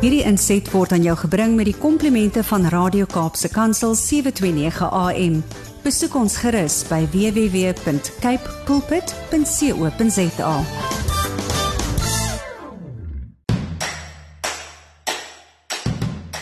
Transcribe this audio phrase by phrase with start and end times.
[0.00, 5.34] Hierdie inset word aan jou gebring met die komplimente van Radio Kaapse Kansel 729 AM.
[5.84, 10.54] Besoek ons gerus by www.cape pulpit.co.za.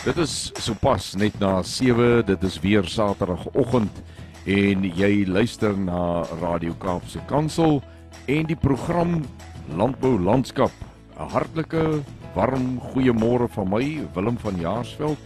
[0.05, 3.99] Dit is sopas net na 7, dit is weer Saterdagoggend
[4.47, 7.81] en jy luister na Radio Kaapse Kansel
[8.23, 9.19] en die program
[9.75, 10.71] Landbou Landskap.
[11.19, 11.99] 'n Hartlike
[12.33, 13.83] warm goeiemôre van my
[14.13, 15.17] Willem van Jaarsveld.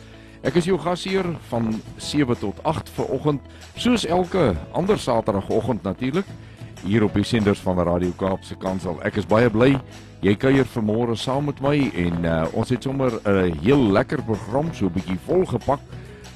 [0.44, 3.42] Ek is jou gasheer van 7 tot 8 ver oggend,
[3.80, 6.28] soos elke ander Saterdagoggend natuurlik
[6.84, 9.00] hier op die senders van Radio Kaapse Kansel.
[9.08, 9.78] Ek is baie bly
[10.24, 14.74] jy kuier vanmôre saam met my en uh, ons het sommer 'n heel lekker program
[14.74, 15.80] so 'n bietjie volgepak.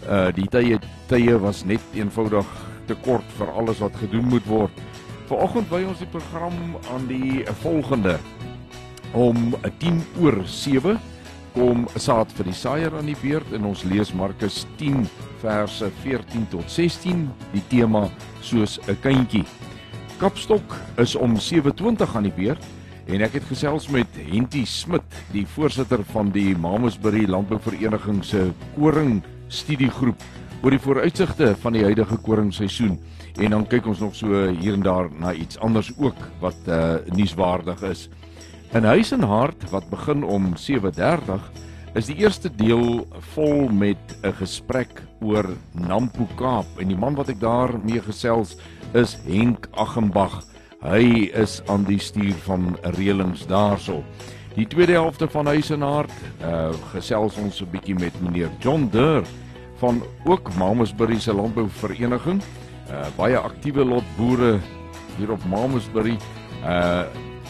[0.08, 2.48] Uh die tye tye was net eenvoudig
[2.88, 4.72] te kort vir alles wat gedoen moet word.
[5.28, 6.54] Vanoggend by ons die program
[6.94, 8.20] aan die volgende
[9.14, 10.98] om 10 oor 7
[11.58, 15.08] kom saad vir die saaier aan die beurt en ons lees Markus 10
[15.42, 18.08] verse 14 tot 16 die tema
[18.42, 19.46] soos 'n kindjie.
[20.20, 22.64] Kapstok is om 7:20 aan die beurt
[23.08, 29.24] en ek het gesels met Henty Smit, die voorsitter van die Mamasbury Landbouvereniging se koring
[29.48, 30.22] studiegroep
[30.64, 33.00] oor die vooruitsigte van die huidige koringseisoen
[33.38, 36.96] en dan kyk ons nog so hier en daar na iets anders ook wat uh,
[37.14, 38.10] nuuswaardig is.
[38.76, 41.52] In Huis en Hart wat begin om 7:30
[41.96, 47.30] is die eerste deel vol met 'n gesprek oor Nampo Kaap en die man wat
[47.30, 48.58] ek daarmee gesels
[48.94, 50.44] is Henk Agembag.
[50.82, 54.04] Hy is aan die stuur van reëlings daarso.
[54.56, 58.90] Die tweede helfte van Huis en Hart uh gesels ons 'n bietjie met meneer John
[58.92, 59.24] Durr
[59.80, 62.42] van ook Mamasbury se landbouvereniging.
[62.92, 64.60] Uh baie aktiewe lot boere
[65.18, 66.18] hier op Mamasbury.
[66.64, 67.04] Uh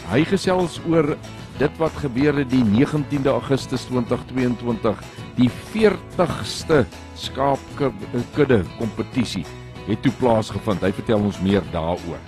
[0.08, 1.10] Hy gesels oor
[1.58, 5.00] dit wat gebeur het die 19de Augustus 2022,
[5.36, 6.78] die 40ste
[7.20, 9.44] skaapkudde kompetisie
[9.84, 10.80] het toe plaasgevind.
[10.80, 12.22] Hy vertel ons meer daaroor.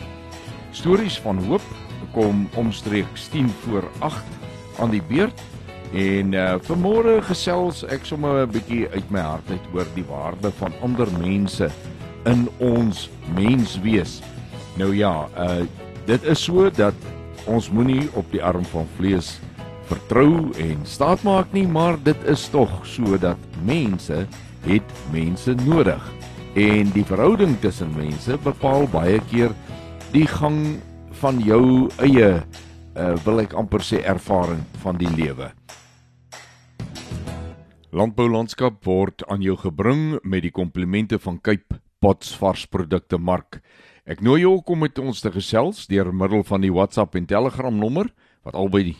[0.76, 1.64] Stories van hoop
[2.12, 4.36] kom omstreeks 10 voor 8
[4.84, 5.40] aan die beurt
[5.96, 10.52] en uh, vanmôre gesels ek sommer 'n bietjie uit my hart uit oor die waarde
[10.60, 11.70] van ander mense
[12.28, 14.20] in ons menswees.
[14.76, 15.64] Nou ja, uh,
[16.06, 16.94] dit is so dat
[17.46, 19.38] ons moenie op die arm van vlees
[19.90, 24.26] vertrou en staatmaak nie, maar dit is tog so dat mense
[24.66, 26.02] het mense nodig.
[26.54, 29.54] En die verhouding tussen mense bepaal baie keer
[30.14, 30.80] die gang
[31.22, 35.50] van jou eie uh, wil ek amper sê ervaring van die lewe.
[37.90, 43.58] Landbou landskap word aan jou gebring met die komplimente van Cape Pots varsprodukte mark.
[44.10, 47.76] Ek nooi jou om met ons te gesels deur middel van die WhatsApp en Telegram
[47.78, 48.08] nommer
[48.42, 48.96] wat albei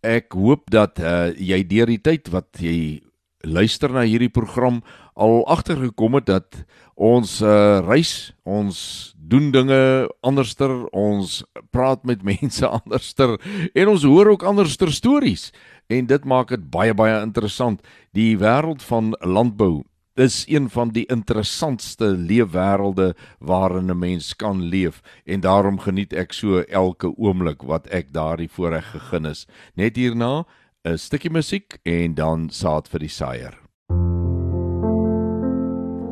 [0.00, 3.02] Ek hoop dat uh, jy deur die tyd wat jy
[3.42, 4.80] luister na hierdie program
[5.18, 6.62] al agtergekom het dat
[6.96, 11.42] ons uh, reis, ons doen dinge anderster, ons
[11.74, 13.36] praat met mense anderster
[13.74, 15.50] en ons hoor ook anderster stories
[15.92, 17.82] en dit maak dit baie baie interessant.
[18.16, 19.82] Die wêreld van landbou
[20.14, 26.32] is een van die interessantste leefwêrelde waarin 'n mens kan leef en daarom geniet ek
[26.32, 29.46] so elke oomblik wat ek daardie voorreg gegeen is.
[29.74, 30.44] Net hierna
[30.84, 33.58] 'n stukkie musiek en dan saad vir die saaier.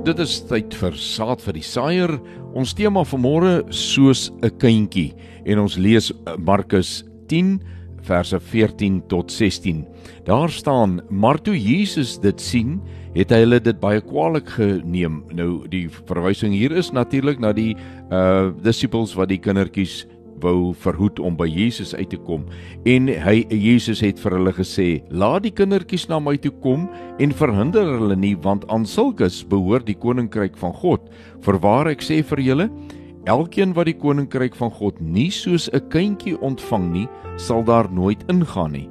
[0.04, 2.20] Dit is tyd vir saad vir die saaier.
[2.54, 5.14] Ons tema vanmôre soos 'n kindjie
[5.44, 7.60] en ons lees eh, Markus 10
[8.02, 9.86] verse 14 tot 16.
[10.24, 12.80] Daar staan: "Maar toe Jesus dit sien,
[13.14, 17.76] het hy hulle dit baie kwaliek geneem." Nou die verwysing hier is natuurlik na die
[18.10, 20.06] uh disippels wat die kindertjies
[20.40, 22.46] wou verhoed om by Jesus uit te kom
[22.88, 26.88] en hy Jesus het vir hulle gesê laat die kindertjies na my toe kom
[27.20, 31.10] en verhinder hulle nie want aan sulkes behoort die koninkryk van God
[31.44, 32.70] verwaar ek sê vir julle
[33.28, 38.24] Elkeen wat die koninkryk van God nie soos 'n kindjie ontvang nie, sal daar nooit
[38.28, 38.88] ingaan nie.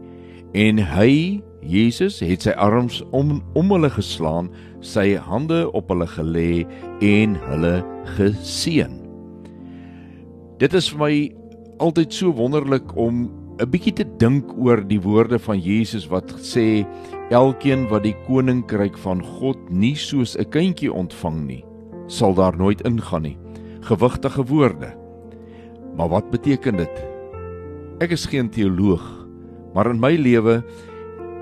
[0.54, 4.50] En hy, Jesus, het sy arms om om hulle geslaan,
[4.82, 6.64] sy hande op hulle gelê
[7.04, 7.76] en hulle
[8.16, 8.96] geseën.
[10.60, 11.14] Dit is vir my
[11.84, 13.30] altyd so wonderlik om
[13.60, 16.88] 'n bietjie te dink oor die woorde van Jesus wat sê
[17.30, 21.66] elkeen wat die koninkryk van God nie soos 'n kindjie ontvang nie,
[22.08, 23.38] sal daar nooit ingaan nie.
[23.82, 24.96] Gewigtige woorde.
[25.98, 27.06] Maar wat beteken dit?
[28.00, 29.28] Ek is geen teoloog,
[29.74, 30.64] maar in my lewe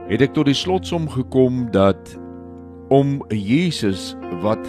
[0.07, 2.13] het ek tot die slotsom gekom dat
[2.95, 4.13] om Jesus
[4.43, 4.63] wat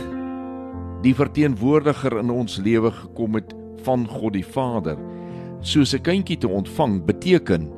[1.04, 3.54] die verteenwoordiger in ons lewe gekom het
[3.86, 4.98] van God die Vader
[5.62, 7.70] soos 'n kindjie te ontvang beteken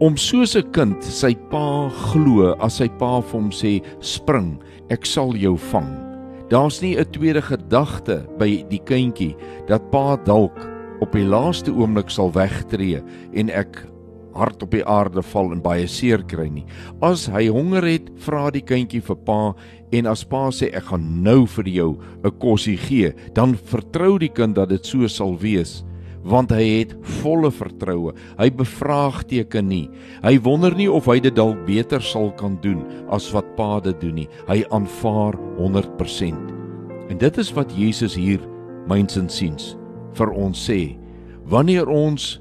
[0.00, 4.58] om soos 'n kind sy pa glo as sy pa vir hom sê spring
[4.90, 5.92] ek sal jou vang.
[6.48, 9.36] Daar's nie 'n tweede gedagte by die kindjie
[9.66, 10.56] dat pa dalk
[11.00, 13.02] op die laaste oomblik sal wegtreë
[13.34, 13.86] en ek
[14.34, 16.66] hard op die aarde val en baie seer kry nie.
[17.02, 19.40] As hy honger het, vra die kindjie vir pa
[19.94, 21.90] en as pa sê ek gaan nou vir jou
[22.24, 25.84] 'n kosie gee, dan vertrou die kind dat dit so sal wees
[26.24, 28.14] want hy het volle vertroue.
[28.38, 29.90] Hy bevraagteken nie.
[30.24, 32.82] Hy wonder nie of hy dit dalk beter sal kan doen
[33.12, 34.28] as wat pa dit doen nie.
[34.48, 36.52] Hy aanvaar 100%.
[37.12, 38.40] En dit is wat Jesus hier
[38.88, 39.74] myns en siens
[40.16, 40.96] vir ons sê.
[41.44, 42.38] Wanneer ons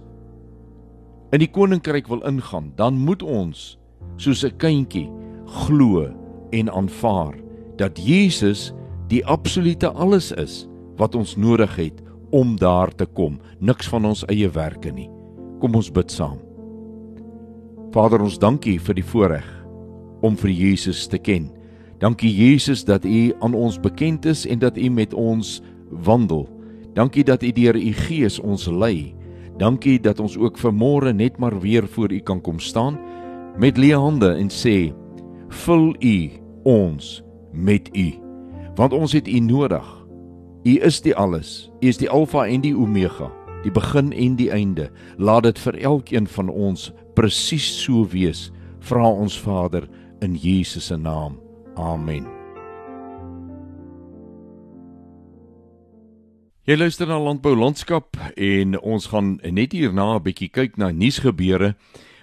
[1.34, 3.78] in die koninkryk wil ingaan, dan moet ons
[4.22, 5.10] soos 'n kindjie
[5.66, 6.08] glo
[6.52, 7.34] en aanvaar
[7.78, 8.74] dat Jesus
[9.10, 12.02] die absolute alles is wat ons nodig het
[12.32, 15.10] om daar te kom, niks van ons eie werke nie.
[15.60, 16.40] Kom ons bid saam.
[17.94, 19.46] Vader, ons dankie vir die voorreg
[20.22, 21.52] om vir Jesus te ken.
[22.00, 26.50] Dankie Jesus dat U aan ons bekend is en dat U met ons wandel.
[26.94, 29.16] Dankie dat U deur U Gees ons lei.
[29.58, 33.00] Dankie dat ons ook vanmôre net maar weer voor U kan kom staan
[33.58, 34.94] met leë hande en sê:
[35.48, 36.30] "Vul U
[36.64, 38.14] ons met U,
[38.76, 40.06] want ons het U nodig.
[40.64, 41.72] U is die alles.
[41.82, 43.32] U is die Alfa en die Omega,
[43.64, 44.90] die begin en die einde.
[45.18, 48.52] Laat dit vir elkeen van ons presies so wees."
[48.84, 49.88] Vra ons Vader
[50.20, 51.40] in Jesus se naam.
[51.76, 52.43] Amen.
[56.64, 61.76] Jy luister na Landbou Landskap en ons gaan net hierna 'n bietjie kyk na nuusgebeure.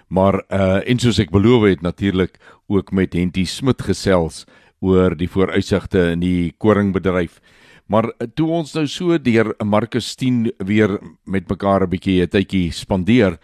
[0.09, 4.45] Maar uh en soos ek beloof het natuurlik ook met Henty Smit gesels
[4.79, 7.39] oor die vooruitsigte in die koringbedryf.
[7.85, 12.27] Maar uh, toe ons nou so deur Markus 10 weer met mekaar 'n bietjie 'n
[12.27, 13.37] tydjie spandeer,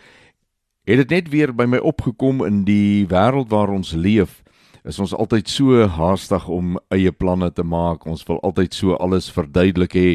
[0.88, 4.42] het dit net weer by my opgekom in die wêreld waar ons leef.
[4.88, 8.06] Is ons altyd so haastig om eie planne te maak.
[8.08, 10.10] Ons wil altyd so alles verduidelik hê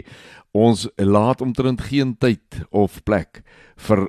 [0.52, 3.40] ons laat omtrent geen tyd of plek
[3.76, 4.08] vir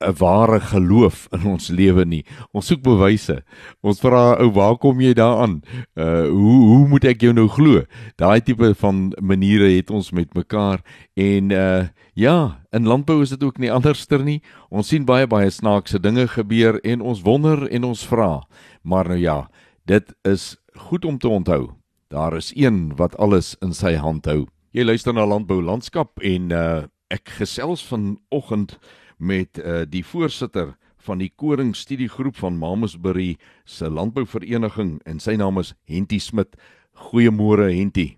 [0.00, 2.24] 'n ware geloof in ons lewe nie.
[2.52, 3.42] Ons soek bewyse.
[3.82, 5.62] Ons vra ou, waar kom jy daaraan?
[5.96, 7.82] Uh hoe hoe moet ek jou nou glo?
[8.16, 10.82] Daai tipe van maniere het ons met mekaar
[11.16, 14.40] en uh ja, in landbou is dit ook nie anderster nie.
[14.70, 18.40] Ons sien baie baie snaakse dinge gebeur en ons wonder en ons vra.
[18.82, 19.48] Maar nou ja,
[19.86, 20.56] dit is
[20.88, 21.70] goed om te onthou.
[22.08, 24.46] Daar is een wat alles in sy hand hou.
[24.74, 28.76] Jy luister na Landbou Landskap en uh, ek gesels vanoggend
[29.16, 30.74] met uh, die voorsitter
[31.06, 36.58] van die Koring Studiegroep van Mamasbury se landbouvereniging en sy naam is Henty Smit.
[37.06, 38.16] Goeiemôre Henty.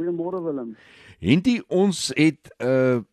[0.00, 0.74] Goeiemôre Willem.
[1.22, 3.06] Henty, ons het uh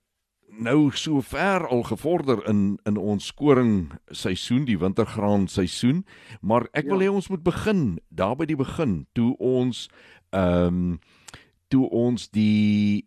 [0.58, 6.06] nou so ver al gevorder in in ons koring seisoen, die wintergraan seisoen,
[6.42, 6.92] maar ek ja.
[6.92, 9.88] wil hê ons moet begin daar by die begin toe ons
[10.36, 11.00] ehm um,
[11.68, 13.04] toe ons die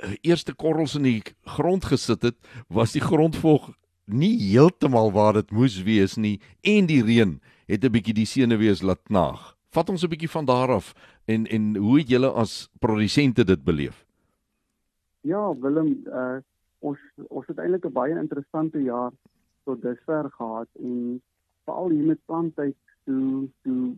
[0.00, 2.38] eh, eerste korrels in die grond gesit het,
[2.72, 3.68] was die grondvog
[4.06, 7.36] nie heeltemal waar dit moes wees nie en die reën
[7.68, 9.56] het 'n bietjie die senuwees laat knaag.
[9.70, 10.94] Vat ons 'n bietjie van daar af
[11.26, 14.05] en en hoe het julle as produsente dit beleef?
[15.26, 16.36] Ja, Willem, uh,
[16.78, 19.12] ons ons het eintlik 'n baie interessante jaar
[19.64, 21.22] tot dusver gehad en
[21.64, 23.94] veral hier met planttyd toe toe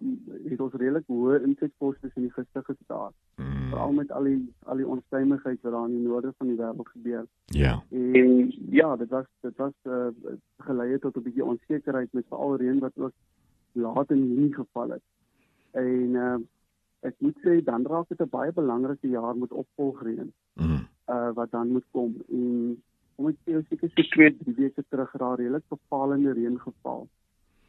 [0.49, 3.13] het ons redelik hoë insetkoste in die gesig gestaar.
[3.37, 3.69] Mm.
[3.73, 6.93] Veral met al die al die onstuimigheid wat daar in die noorde van die wêreld
[6.97, 7.25] gebeur.
[7.61, 7.83] Ja.
[7.91, 10.09] En ja, dit was dit was uh,
[10.69, 13.13] gelei tot 'n bietjie onsekerheid met veral reën wat ook
[13.73, 15.05] laat in Junie geval het.
[15.71, 16.37] En uh,
[17.01, 20.33] ek moet sê dan raak dit 'n baie belangrike jaar met opvolgreën.
[20.55, 20.87] Mm.
[21.09, 22.77] Uh wat dan moet kom en
[23.17, 27.09] om ek sê seker so 2 3 weke terug raak redelik bepalende reën geval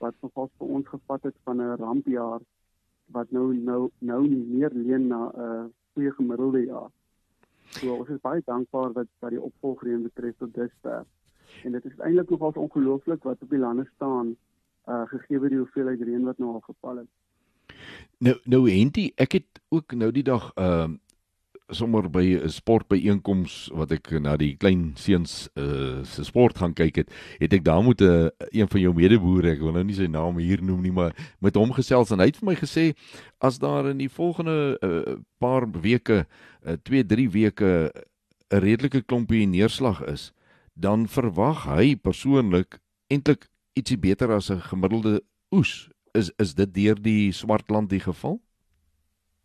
[0.03, 2.41] wat nogal vir ons gevat het van 'n rampjaar
[3.11, 6.89] wat nou nou nou nie meer leen na 'n uh, goeie gemiddelde jaar.
[7.69, 11.05] So ons is baie dankbaar wat wat die opvolgreën betref tot dusver.
[11.63, 14.35] En dit is eintlik nogals ongelooflik wat op die lande staan
[14.87, 17.11] uh gegee word die hoeveelheid reën wat nou al geval het.
[18.17, 20.97] Nou nou Henty, ek het ook nou die dag ehm uh,
[21.71, 26.95] sommer by 'n sportbyeenkoms wat ek na die klein seuns uh se sport gaan kyk
[26.95, 27.09] het,
[27.39, 30.07] het ek daar met 'n uh, een van jou medeboere, ek wil nou nie sy
[30.07, 32.93] naam hier noem nie, maar met hom gesels en hy het vir my gesê
[33.39, 36.25] as daar in die volgende uh, paar weke,
[36.83, 37.91] 2, uh, 3 weke
[38.51, 40.31] 'n redelike klompie neerslag is,
[40.73, 45.21] dan verwag hy persoonlik eintlik ietsie beter as 'n gemiddelde
[45.51, 45.89] oes.
[46.13, 48.41] Is is dit deur die Swartland die geval?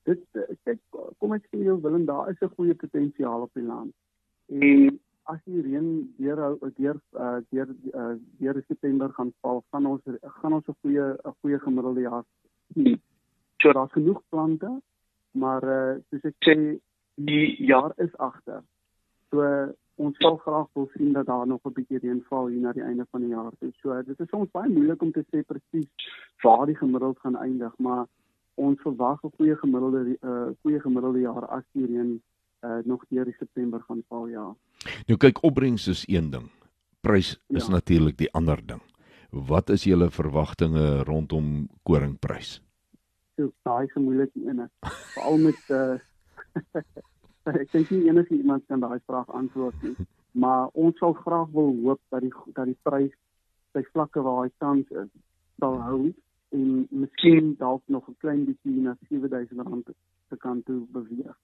[0.05, 0.21] Dit
[1.25, 3.93] kom ek sê jou Willem, daar is 'n goeie potensiaal op die land.
[4.49, 5.01] En
[5.33, 5.87] as die reën
[6.19, 7.69] deur deur uh, deur
[8.01, 12.25] uh, deur September gaan val, gaan ons gaan ons 'n goeie 'n goeie gemiddelde jaar
[12.75, 13.01] sien.
[13.57, 14.71] So daar's genoeg plante,
[15.33, 16.79] maar uh, soos ek sê,
[17.15, 18.61] die jaar is agter.
[19.31, 19.41] So
[19.97, 22.85] ons sal graag wil sien dat daar nog 'n bietjie reën val hier na die
[22.91, 23.53] einde van die jaar.
[23.81, 25.89] So dit is soms baie moeilik om te sê presies
[26.43, 28.07] waar die gemiddeld gaan eindig, maar
[28.55, 32.23] ons verwag 'n goeie gemiddelde uh goeie gemiddelde jaar as die reën
[32.65, 34.55] uh nog deur die September gaan val ja.
[35.07, 36.51] Nou kyk opbrengs is een ding.
[37.01, 37.73] Prys is ja.
[37.73, 38.83] natuurlik die ander ding.
[39.31, 42.61] Wat is julle verwagtinge rondom koringprys?
[43.37, 44.71] So daai is 'n moeilike een.
[45.15, 45.99] Veral met uh
[47.61, 49.97] ek dink nie enige iemand kan daai vraag antwoord nie.
[50.31, 53.13] Maar ons sal graag wil hoop dat die dat die prys
[53.73, 55.11] by vlakke waar hy tans is
[55.59, 56.15] sal hou
[56.57, 59.95] en miskien dalk nog 'n klein bietjie na R7000
[60.29, 61.37] te kan toe beweeg.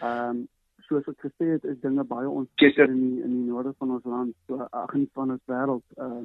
[0.00, 0.48] Ehm um,
[0.86, 4.04] soos ek gesê het, is dinge baie onseker in die, in die noorde van ons
[4.04, 6.22] land, so ag nie van ons wêreld uh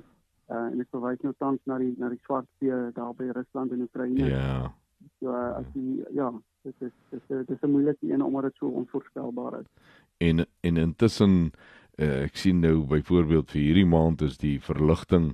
[0.52, 3.72] uh en ek verwys nou tans na die na die swart see daar by Rusland
[3.72, 4.30] en Oekraïne.
[4.30, 4.72] Ja.
[5.20, 6.30] So uh, as die ja,
[6.68, 9.70] dit is dit is dit is 'n moeilike een omdat dit so onvoorspelbaar is.
[10.18, 11.52] En en intussen
[11.98, 15.32] uh, ek sien nou byvoorbeeld vir hierdie maand is die verligting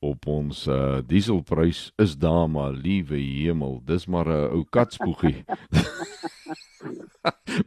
[0.00, 5.44] op ons uh, dieselprys is daar maar liewe hemel dis maar 'n ou katspoegie.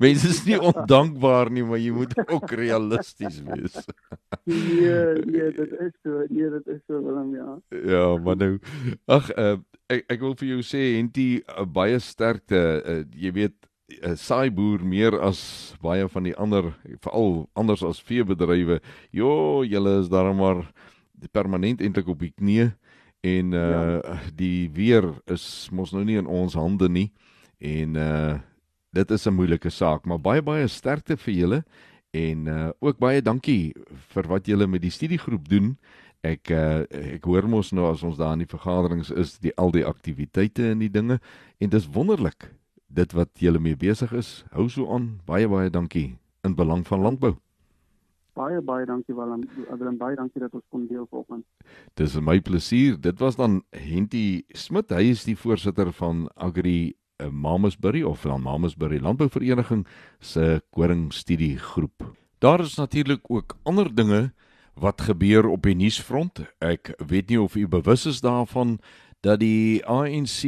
[0.02, 3.78] Mense is nie ondankbaar nie maar jy moet ook realisties wees.
[4.50, 7.60] Nee nee dit is so nee dit is so Willem ja.
[7.70, 8.58] Ja maar nou
[9.06, 9.58] ag uh,
[9.94, 12.82] ek ek wil vir jou sê Henty uh, baie sterkte.
[12.82, 13.58] Uh, jy weet
[14.02, 18.80] 'n saai boer meer as baie van die ander veral anders as veebedrywe.
[19.12, 20.66] Jo julle is daar maar
[21.32, 22.72] permanent eintlik op die knie
[23.24, 24.20] en uh ja.
[24.36, 27.12] die weer is mos nou nie in ons hande nie
[27.60, 28.40] en uh
[28.94, 31.64] dit is 'n moeilike saak maar baie baie sterkte vir julle
[32.14, 33.74] en uh ook baie dankie
[34.14, 35.78] vir wat julle met die studiegroep doen.
[36.24, 36.86] Ek uh
[37.16, 40.72] ek hoor mos nou as ons daar in die vergaderings is die al die aktiwiteite
[40.72, 41.20] en die dinge
[41.60, 42.52] en dis wonderlik
[42.94, 47.02] dit wat julle mee besig is hou so aan baie baie dankie in belang van
[47.02, 47.36] landbou
[48.34, 49.44] baie baie dankie Willem.
[49.70, 51.46] Willem baie dankie dat ons kon deel vanoggend.
[52.00, 52.98] Dis my plesier.
[53.02, 54.94] Dit was dan Henty Smit.
[54.94, 59.86] Hy is die voorsitter van Agri uh, Mamasbury of van Mamasbury Landbouvereniging
[60.20, 62.10] se koringstudiegroep.
[62.44, 64.34] Daar is natuurlik ook ander dinge
[64.74, 66.42] wat gebeur op die nuusfront.
[66.60, 68.80] Ek weet nie of u bewus is daarvan
[69.24, 70.42] dat die ANC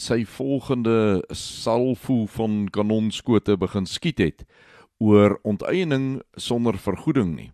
[0.00, 4.46] sy volgende salvo van kanonskote begin skiet het
[4.98, 7.50] oor onteiening sonder vergoeding nie.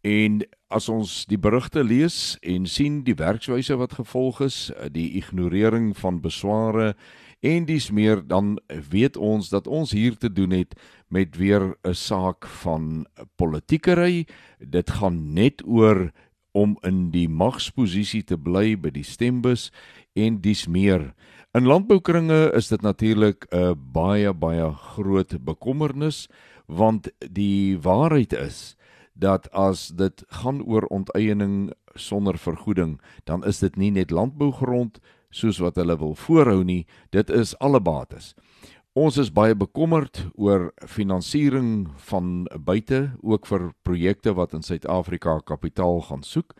[0.00, 0.40] En
[0.72, 6.22] as ons die berigte lees en sien die werkswyse wat gevolg is, die ignorering van
[6.24, 6.94] besware
[7.44, 8.56] en dis meer dan
[8.88, 10.72] weet ons dat ons hier te doen het
[11.08, 14.26] met weer 'n saak van politiekery.
[14.58, 16.12] Dit gaan net oor
[16.52, 19.70] om in die magsposisie te bly by die stembus
[20.14, 21.12] en dis meer.
[21.54, 26.28] In landboukringe is dit natuurlik 'n baie baie groot bekommernis
[26.66, 28.76] want die waarheid is
[29.14, 35.58] dat as dit gaan oor onteiening sonder vergoeding, dan is dit nie net landbougrond soos
[35.58, 38.34] wat hulle wil voorhou nie, dit is alle bates.
[38.98, 46.00] Ons is baie bekommerd oor finansiering van buite, ook vir projekte wat in Suid-Afrika kapitaal
[46.08, 46.56] gaan soek.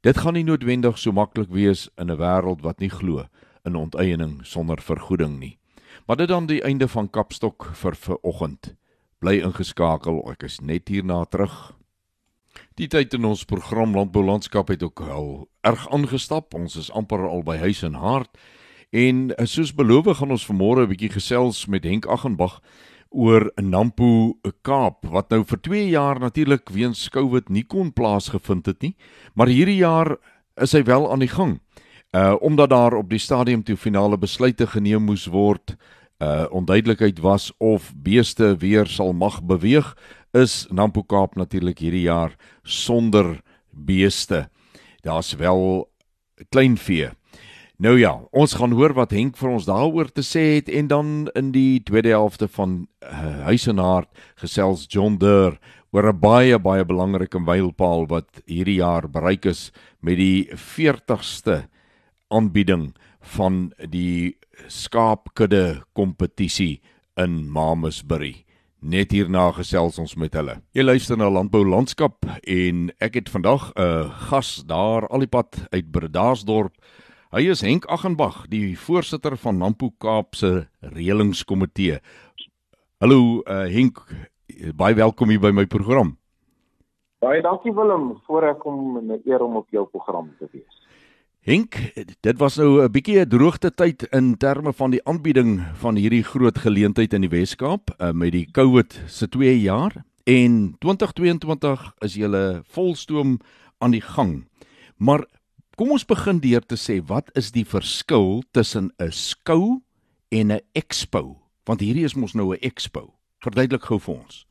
[0.00, 3.26] Dit gaan nie noodwendig so maklik wees in 'n wêreld wat nie glo
[3.66, 5.58] in onteiening sonder vergoeding nie.
[6.06, 8.76] Maar dit dan die einde van Kapstok vir vanoggend
[9.18, 10.24] bly ingeskakel.
[10.30, 11.74] Ek is net hierna terug.
[12.76, 16.54] Die tyd in ons program Landbou Landskap het ook al erg aangestap.
[16.54, 18.30] Ons is amper al by huis en hart.
[18.90, 22.60] En eh, soos beloof gaan ons vanmôre 'n bietjie gesels met Henk Aggenbach
[23.14, 28.82] oor Nampo Kaap wat nou vir 2 jaar natuurlik weens Covid nie kon plaasgevind het
[28.82, 28.94] nie,
[29.34, 30.16] maar hierdie jaar
[30.60, 31.60] is hy wel aan die gang.
[32.14, 35.76] Uh omdat daar op die stadium toe finale besluite geneem moes word
[36.22, 39.94] uh onduidelikheid was of beeste weer sal mag beweeg,
[40.34, 44.48] is Nampo Kaap natuurlik hierdie jaar sonder beeste.
[45.02, 45.90] Daar's wel
[46.48, 47.10] kleinvee.
[47.76, 51.08] Nou ja, ons gaan hoor wat Henk vir ons daaroor te sê het en dan
[51.34, 55.58] in die tweede helfte van uh, Huis en Hart gesels John Durr
[55.90, 61.66] oor 'n baie baie belangrike mylpaal wat hierdie jaar bereik is met die 40ste
[62.30, 62.94] aanbieding
[63.34, 64.38] van die
[64.68, 66.80] skaapkudde kompetisie
[67.18, 68.44] in Mamasbury.
[68.78, 70.60] Net hierna gesels ons met hulle.
[70.74, 75.66] Jy luister na Landbou Landskap en ek het vandag 'n gas daar al die pad
[75.72, 76.78] uit Bredasdorp
[77.34, 81.96] Hy is Henk Aghenbach, die voorsitter van Nampo Kaap se reëlingskomitee.
[83.02, 83.98] Hallo uh, Henk,
[84.78, 86.12] baie welkom hier by my program.
[87.18, 90.78] Baie dankie Willem, voor ek kom in 'n eer om op jou program te wees.
[91.42, 91.74] Henk,
[92.22, 96.22] dit was nou 'n bietjie 'n droogte tyd in terme van die aanbieding van hierdie
[96.22, 102.14] groot geleentheid in die Wes-Kaap uh, met die COVID se 2 jaar en 2022 is
[102.14, 103.40] julle volstoom
[103.78, 104.46] aan die gang.
[104.98, 105.26] Maar
[105.74, 109.82] Kom ons begin deur te sê wat is die verskil tussen 'n skou
[110.30, 111.22] en 'n expo?
[111.66, 113.10] Want hierdie is mos nou 'n expo.
[113.42, 114.46] Verduidelik gou vir ons.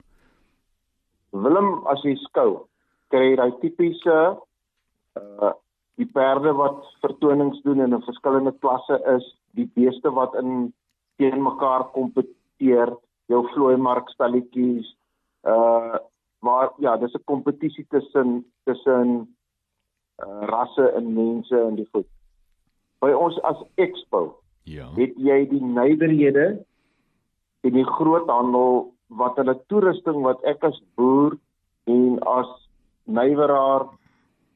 [1.32, 2.68] Willem, as jy skou,
[3.10, 4.38] kry jy daai tipiese
[5.16, 5.54] uh
[5.96, 10.74] die perde wat vertonings doen in 'n verskillende klasse is, die beeste wat in
[11.18, 14.88] teen mekaar kompeteer, jou vlooi mark stalletjies,
[15.48, 15.98] uh
[16.42, 19.34] maar ja, dis 'n kompetisie tussen tussen
[20.22, 22.10] uh, rasse en mense in die voet.
[23.04, 24.40] By ons as Expo
[24.70, 24.88] ja.
[24.98, 26.48] het jy die nywerhede
[27.64, 31.36] en die groothandel wat hulle toerusting wat ek as boer
[31.90, 32.50] en as
[33.06, 33.88] nyweraar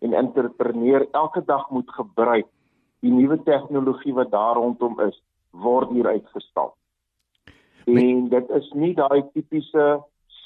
[0.06, 2.48] en entrepreneur elke dag moet gebruik.
[3.06, 5.18] Die nuwe tegnologie wat daar rondom is,
[5.52, 6.74] word hier uitgestal.
[7.88, 9.86] En dit is nie daai tipiese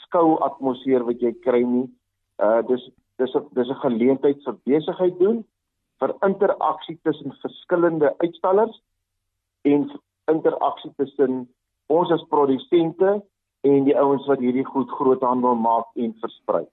[0.03, 1.87] skou atmosfeer wat jy kry nie.
[2.41, 2.83] Uh dis
[3.21, 5.43] dis 'n dis 'n geleentheid vir besigheid doen
[6.01, 8.81] vir interaksie tussen verskillende uitstallers
[9.61, 9.89] en
[10.31, 11.49] interaksie tussen
[11.87, 13.21] ons as produsente
[13.61, 16.65] en die ouens wat hierdie goed groothandel maak en versprei.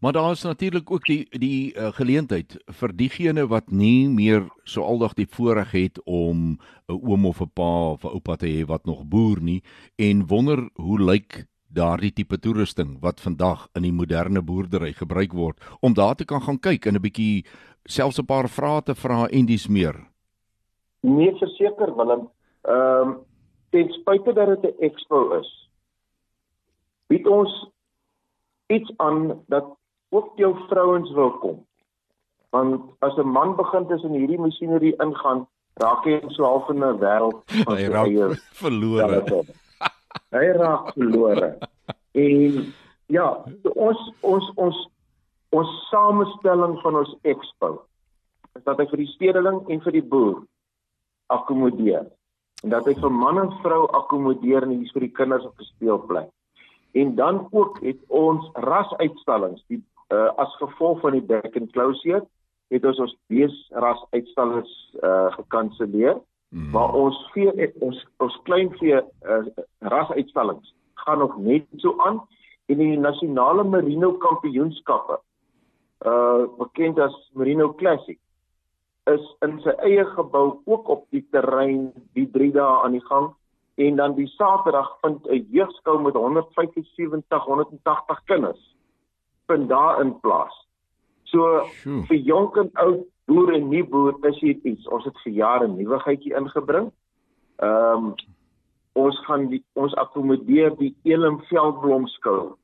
[0.00, 4.82] Maar daar is natuurlik ook die die uh, geleentheid vir diegene wat nie meer so
[4.82, 8.66] aldag die voorreg het om 'n oom of 'n pa of 'n oupa te hê
[8.66, 9.62] wat nog boer nie
[9.96, 15.56] en wonder hoe lyk daardie tipe toerusting wat vandag in die moderne boerdery gebruik word
[15.80, 17.44] om daar te kan gaan kyk en 'n bietjie
[17.84, 19.96] selfs 'n paar vrae te vra en dis meer.
[21.00, 22.28] Nee, verseker Willem.
[22.62, 23.18] Ehm um,
[23.70, 25.70] ten spyte dat dit 'n expo is,
[27.06, 27.70] bied ons
[28.66, 29.64] iets aan dat
[30.08, 31.66] ook jou vrouens wil kom.
[32.50, 36.98] Want as 'n man begin tussen hierdie masjinerie ingaan, raak hy so half in 'n
[36.98, 39.44] wêreld van sy verlore.
[40.34, 41.54] Hy raak verlore.
[42.18, 42.60] En
[43.12, 43.26] ja,
[43.74, 44.82] ons ons ons
[45.54, 47.70] ons samestelling van ons expo
[48.56, 50.40] is dat hy vir die stedeling en vir die boer
[51.32, 52.06] akkommodeer.
[52.64, 56.30] En dat hy vir man en vrou akkommodeer en hier vir die kinders op speelplek.
[56.96, 62.24] En dan ook het ons rasuitstallings die uh, as gevolg van die back and closure
[62.72, 66.16] het ons ons beesras uitstallings uh, gekanselleer.
[66.56, 66.70] Mm.
[66.72, 69.46] Maar ons vee ons ons kleinvee uh,
[69.92, 70.72] rasuitstallings
[71.04, 72.22] gaan nog net so aan
[72.72, 75.18] en die nasionale merino kampioenskappe
[76.06, 78.18] uh bekend as Merino Classic
[79.12, 83.28] is in sy eie gebou ook op die terrein die 3 dae aan die gang
[83.86, 88.76] en dan die Saterdag vind 'n jeugskou met 175 180 kinders
[89.46, 90.56] vind daar in plaas.
[91.22, 92.02] So Sjoe.
[92.06, 94.88] vir jonk en oud boer en nie boer is hier iets.
[94.88, 96.90] Ons het vir jare nuwigheidjie ingebring.
[97.62, 98.14] Ehm um,
[98.96, 102.56] ons gaan die, ons akkommodeer die Elim veldblomskou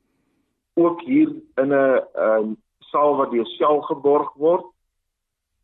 [0.80, 1.28] ook hier
[1.60, 4.64] in 'n ehm saal wat deur self geborg word.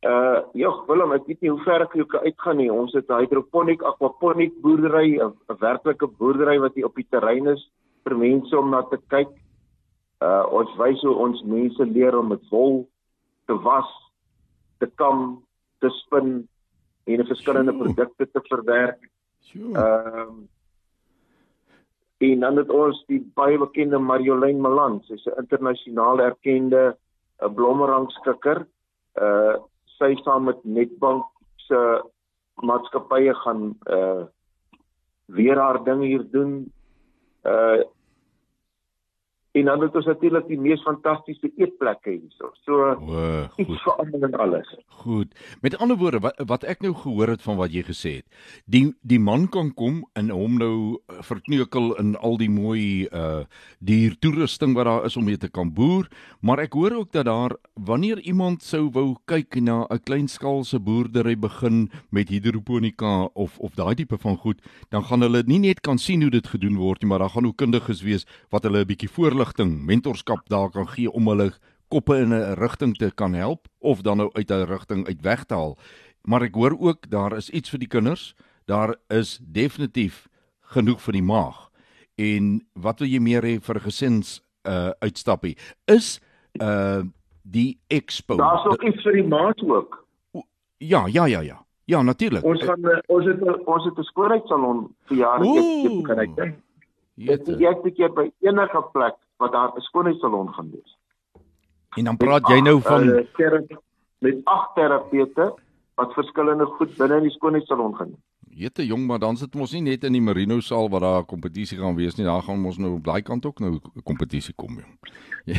[0.06, 2.70] Uh ja, Willem, ek weet nie hoe ver ek jou kan uitgaan nie.
[2.72, 7.70] Ons het 'n hydroponiek aquaponiek boerdery, 'n werklike boerdery wat hier op die terrein is
[8.04, 9.32] vir mense om na te kyk.
[10.22, 12.88] Uh ons wys hoe ons mense leer om met wol
[13.46, 13.90] te was
[14.78, 15.42] te kam,
[15.78, 16.48] te spin
[17.04, 19.10] en verskillende produkte te verwerk.
[19.54, 20.48] Ehm um,
[22.18, 27.54] en dan het ons die baie bekende Mariolyn Malan, sy's 'n internasionaal erkende 'n eh,
[27.54, 28.66] blommerangskikker.
[29.22, 29.54] Uh
[29.98, 32.02] sy saam met Netbank se
[32.54, 34.24] maatskappye gaan uh
[35.26, 36.72] weer haar ding hier doen.
[37.44, 37.82] Uh
[39.58, 42.50] En dan het ons natuurlik die mees fantastiese eetplekke hierso.
[42.62, 43.22] So O,
[43.58, 44.68] iets vir almal en alles.
[45.02, 45.32] Goed.
[45.64, 48.26] Met ander woorde wat wat ek nou gehoor het van wat jy gesê het.
[48.70, 53.44] Die die man kan kom en hom nou eh, verkneukel in al die mooi uh
[53.78, 56.08] diertoerusting wat daar is om mee te kan boer,
[56.40, 61.36] maar ek hoor ook dat daar wanneer iemand sou wou kyk na 'n kleinskaalse boerdery
[61.38, 65.98] begin met hidroponika of of daai tipe van goed, dan gaan hulle nie net kan
[65.98, 68.86] sien hoe dit gedoen word nie, maar daar gaan ook kundiges wees wat hulle 'n
[68.86, 69.08] bietjie
[69.48, 71.52] voorligting, mentorskap daar kan gee om hulle
[71.88, 75.44] koppe in 'n rigting te kan help of dan nou uit 'n rigting uit weg
[75.44, 75.78] te haal.
[76.22, 78.34] Maar ek hoor ook daar is iets vir die kinders.
[78.66, 80.28] Daar is definitief
[80.60, 81.70] genoeg vir die maag.
[82.16, 85.56] En wat wil jy meer hê vir 'n gesins uh uitstappie?
[85.86, 86.20] Is
[86.60, 87.02] uh
[87.42, 88.36] die expo.
[88.36, 90.06] Daar's nog iets vir die maat ook.
[90.78, 91.66] Ja, ja, ja, ja.
[91.84, 92.44] Ja, natuurlik.
[92.44, 96.02] Ons gaan eh, ons het ons het 'n skoonheidssalon vir jare Ooh.
[96.02, 96.56] kan ek dink.
[97.14, 97.56] Jette.
[97.56, 100.96] die eerste keer by enige plek wat daar 'n skoonheidssalon gaan wees.
[101.96, 103.62] En dan praat jy nou van uh, thera-
[104.18, 105.54] met agt terapeute
[105.94, 108.22] wat verskillende goed binne in die skoonheidssalon gaan doen.
[108.50, 111.26] Jette jong, maar dan sit ons nie net in die Marino saal waar daar 'n
[111.26, 112.26] kompetisie gaan wees nie.
[112.26, 114.98] Daar gaan ons nou op daai kant ook nou 'n kompetisie kom, jong.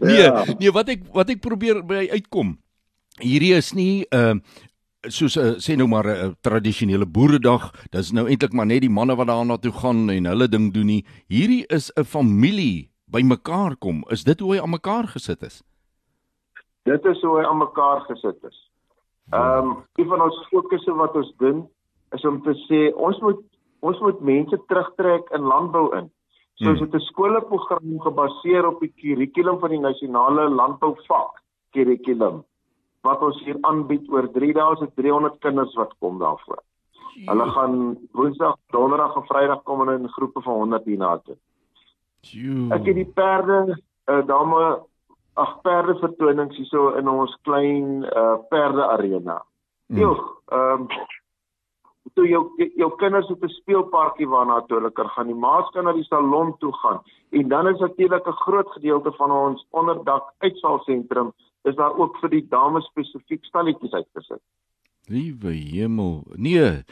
[0.00, 0.44] nee, Ja.
[0.58, 2.58] nee, wat ek wat ek probeer by uitkom.
[3.18, 4.34] Hierdie is nie 'n uh,
[5.06, 7.70] soos uh, sê nou maar 'n uh, tradisionele boeredag.
[7.90, 10.86] Dis nou eintlik maar net die manne wat daarna toe gaan en hulle ding doen
[10.86, 11.04] nie.
[11.28, 14.04] Hierdie is 'n familie bymekaar kom.
[14.10, 15.62] Is dit hoe hy aan mekaar gesit is?
[16.84, 18.70] Dit is hoe hy aan mekaar gesit is.
[19.30, 21.68] Ehm um, een van ons fokusse wat ons doen
[22.12, 23.40] is om te sê ons moet
[23.80, 26.10] ons moet mense terugtrek in landbou in.
[26.54, 26.72] So Hmm.
[26.72, 32.44] ons het 'n skoolprogram gebaseer op die kurrikulum van die nasionale landbouvak kurrikulum
[33.06, 36.62] wat ons hier aanbied oor 3 dae se 300 kinders wat kom daarvoor.
[37.26, 41.36] Hulle gaan Woensdag, Donderdag en Vrydag kom hulle in groepe van 100 hiernatoe.
[42.74, 44.64] Ek het die perde uh, dame
[45.38, 49.38] ag perde vertonings hierso in ons klein uh, perde arena.
[49.88, 50.02] Mm.
[50.02, 50.18] Joh,
[50.52, 51.06] ehm um,
[52.16, 52.42] toe jou
[52.80, 55.26] jou kinders op 'n speelparkie waarna toe hulle kan gaan.
[55.26, 57.02] Die maats kan na die salon toe gaan.
[57.30, 61.32] En dan is natuurlik 'n groot gedeelte van ons onderdak uitsaalsentrum
[61.64, 64.42] is daar ook vir die dames spesifiek stalletjies uitgesit.
[65.08, 66.22] Liewe hemel.
[66.36, 66.84] Nee.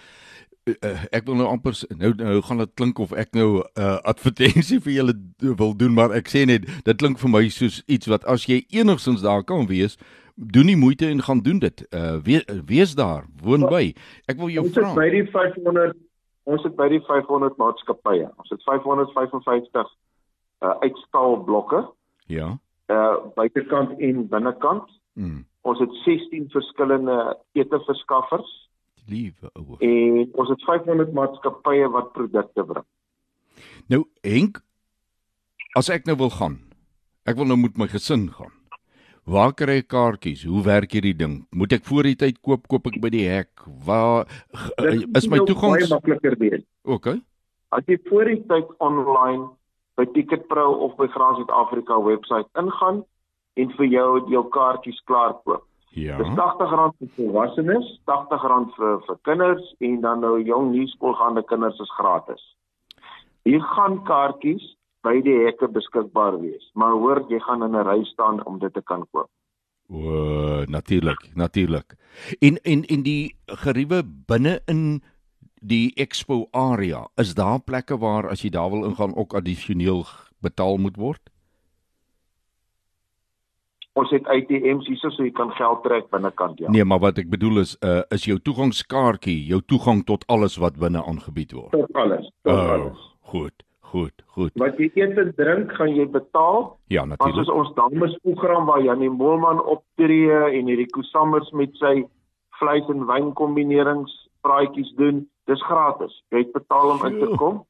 [0.67, 3.81] Uh, uh, ek wil nou amper nou nou gaan dit klink of ek nou 'n
[3.81, 7.83] uh, advertensie vir julle wil doen maar ek sê net dit klink vir my soos
[7.87, 9.97] iets wat as jy enigsins daar kan wees
[10.37, 11.87] doen die moeite en gaan doen dit.
[11.95, 13.95] Uh wees, wees daar, woon by.
[14.29, 14.95] Ek wil jou Ons het vra.
[14.95, 15.97] by die 500
[16.45, 18.29] ons het by die 500 maatskappye.
[18.37, 19.87] Ons het 555
[20.63, 21.87] uh, uitstaalblokke
[22.27, 22.59] Ja.
[22.93, 24.89] Uh buitekant en binnekant.
[25.15, 25.45] Mm.
[25.67, 28.51] Ons het 16 verskillende eteverskaffers
[29.09, 29.77] Liewe ouwe.
[29.81, 32.85] en ons het 500 maatskappye wat produkte bring.
[33.89, 34.61] Nou Henk,
[35.77, 36.59] as ek nou wil gaan.
[37.27, 38.53] Ek wil nou met my gesin gaan.
[39.27, 40.45] Waar kry ek kaartjies?
[40.47, 41.47] Hoe werk hierdie ding?
[41.51, 42.69] Moet ek voor die tyd koop?
[42.71, 43.51] Koop ek by die hek?
[43.87, 46.63] Waar g- Dit is my nou baie makliker wees.
[46.85, 47.19] Okay.
[47.75, 49.49] As jy voor die tyd online
[49.97, 53.05] by Ticketpro of by Grand Suid-Afrika webwerf ingaan
[53.57, 55.65] en vir jou jou kaartjies klaar koop.
[55.97, 56.19] Ja.
[56.21, 61.93] Dis R80 vir volwassenes, R80 vir vir kinders en dan nou jong nuuskoolgaande kinders is
[61.97, 62.43] gratis.
[63.49, 64.75] Hier gaan kaartjies
[65.07, 68.75] by die hekke beskikbaar wees, maar hoor jy gaan in 'n ry staan om dit
[68.75, 69.31] te kan koop.
[69.89, 71.95] O, natuurlik, natuurlik.
[72.41, 75.03] En en en die geriewe binne in
[75.61, 80.05] die expo area, is daar plekke waar as jy daar wil ingaan ook addisioneel
[80.43, 81.21] betaal moet word?
[83.97, 86.69] Ons het ATM's hierso so jy kan geld trek binnekant ja.
[86.73, 90.77] Nee, maar wat ek bedoel is uh is jou toegangskaartjie, jou toegang tot alles wat
[90.83, 91.73] binne aangebied word.
[91.73, 93.07] Tot alles, tot Oh, alles.
[93.33, 94.53] goed, goed, goed.
[94.61, 96.77] Wat jy eet en drink, gaan jy betaal.
[96.93, 97.41] Ja, Ons natuurlik.
[97.47, 102.05] is ons damesprogram waar Janie Moelman optree en hierdie Kusammers met sy
[102.61, 104.13] vleis en wyn kombinerings
[104.45, 105.25] praatjies doen.
[105.47, 106.15] Dis gratis.
[106.35, 107.65] Jy het betaal om in te kom.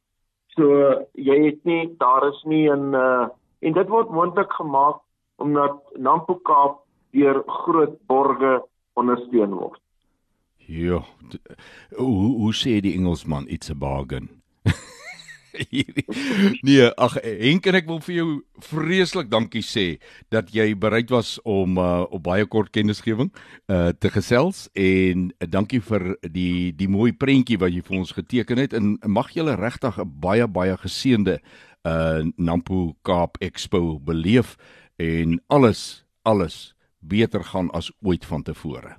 [0.57, 0.69] So
[1.13, 3.29] jy het nie daar is nie 'n uh,
[3.61, 5.01] en dit word moontlik gemaak
[5.37, 9.81] omdat Nampo Kaap deur groot borge ondersteun word.
[10.57, 11.03] Ja.
[11.97, 14.43] Hoe hoe sê die Engelsman it's a bargain?
[15.71, 16.05] Hierdie-
[16.63, 18.29] nee, ag Henk en ek wil vir jou
[18.69, 19.99] vreeslik dankie sê
[20.35, 23.31] dat jy bereid was om uh, op baie kort kennisgewing
[23.69, 28.13] uh, te gesels en uh, dankie vir die die mooi prentjie wat jy vir ons
[28.17, 31.41] geteken het en mag julle regtig 'n baie baie geseënde
[31.87, 34.57] uh Nampo Kaap Expo beleef
[34.99, 38.97] en alles alles beter gaan as ooit vantevore.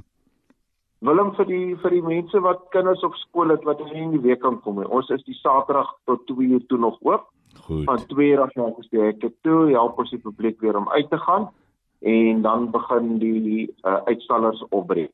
[1.00, 4.22] Willem vir die vir die mense wat kinders op skool het wat nie in die
[4.22, 4.88] week kan kom nie.
[4.90, 7.28] Ons is die Saterdag tot 2 uur toe nog oop.
[7.68, 7.84] Goed.
[7.84, 11.50] van twee rassekerke toe help ons die publiek weer om uit te gaan
[12.00, 15.12] en dan begin die uh, uitstallers opbreek.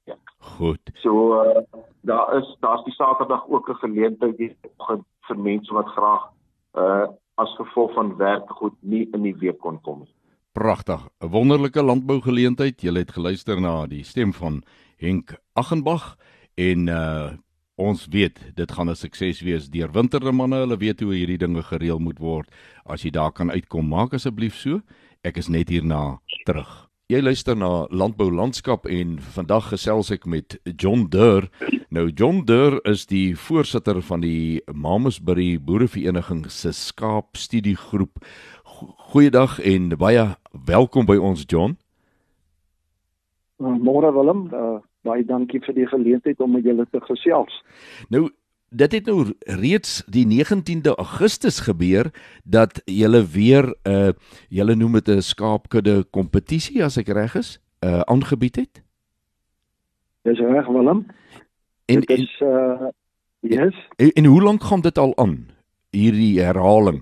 [0.58, 0.92] Goed.
[1.02, 1.64] So uh,
[2.02, 4.56] daar is daar's die Saterdag ook 'n geleentheid
[5.28, 6.24] vir mense wat graag
[6.78, 10.14] uh as gevolg van werk goed nie in die week kon kom nie.
[10.52, 11.02] Pragtig.
[11.20, 12.82] 'n Wonderlike landbougeleentheid.
[12.82, 14.64] Jy het geluister na die stem van
[15.04, 16.16] Henk Aghenbach
[16.56, 17.32] en uh
[17.76, 20.56] ons weet dit gaan 'n sukses wees deur winterde manne.
[20.56, 22.48] Hulle weet hoe hierdie dinge gereël moet word.
[22.86, 24.82] As jy daar kan uitkom, maak asseblief so.
[25.24, 26.90] Ek is net hierna terug.
[27.10, 31.50] Jy luister na Landbou Landskap en vandag gesels ek met John Durr.
[31.90, 38.24] Nou John Durr is die voorsitter van die Mamasbury Boerevereniging se skaap studiegroep.
[39.12, 40.36] Goeiedag en baie
[40.66, 41.78] welkom by ons John.
[43.60, 47.64] Môre Willem, uh, baie dankie vir die geleentheid om met julle te gesels.
[48.10, 48.30] Nou
[48.74, 52.10] dit het nou reeds die 19de Augustus gebeur
[52.44, 54.12] dat julle weer 'n uh,
[54.50, 58.84] julle noem dit 'n skaapkudde kompetisie as ek reg is, uh aangebied het.
[60.22, 61.06] Dis reg Willem.
[61.86, 62.90] En Dit is uh
[63.40, 65.48] yes, en, en hoe lank gaan dit al aan
[65.92, 67.02] hierdie herhaling?